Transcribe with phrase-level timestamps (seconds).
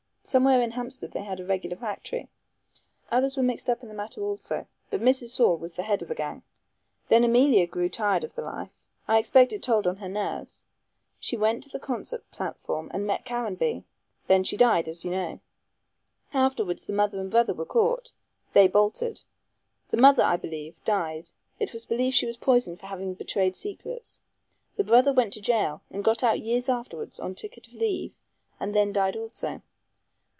[0.23, 2.29] Somewhere in Hampstead they had a regular factory.
[3.11, 5.29] Others were mixed up in the matter also, but Mrs.
[5.29, 6.43] Saul was the head of the gang.
[7.09, 8.69] Then Emilia grew tired of the life
[9.09, 10.63] I expect it told on her nerves.
[11.19, 13.83] She went on the concert platform and met Caranby.
[14.27, 15.39] Then she died, as you know.
[16.33, 18.11] Afterwards the mother and brother were caught.
[18.53, 19.23] They bolted.
[19.89, 24.21] The mother, I believe, died it was believed she was poisoned for having betrayed secrets.
[24.75, 28.15] The brother went to jail, got out years afterwards on ticket of leave,
[28.61, 29.61] and then died also.